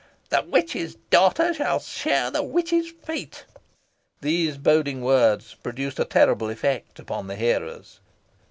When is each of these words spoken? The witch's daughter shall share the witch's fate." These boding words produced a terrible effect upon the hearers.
The 0.29 0.41
witch's 0.47 0.95
daughter 1.11 1.53
shall 1.53 1.77
share 1.79 2.31
the 2.31 2.41
witch's 2.41 2.89
fate." 2.89 3.45
These 4.21 4.57
boding 4.57 5.03
words 5.03 5.53
produced 5.53 5.99
a 5.99 6.05
terrible 6.05 6.49
effect 6.49 6.97
upon 6.97 7.27
the 7.27 7.35
hearers. 7.35 7.99